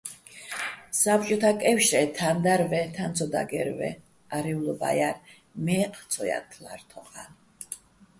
საბჭოთაკეჲვშრე 0.99 1.99
თან 2.19 2.37
დარ 2.45 2.61
ვაჲ, 2.71 2.85
თან 2.95 3.11
ცო 3.17 3.25
დაგერ 3.33 3.69
ვაჲ, 3.77 3.91
არი́ვლობა́ 4.35 4.93
ჲარ, 4.97 5.17
მაჲჴი̆ 5.65 6.05
ცო 6.11 6.21
ჲათთლა́რ 6.27 6.81
თოყა́ლ. 6.89 7.29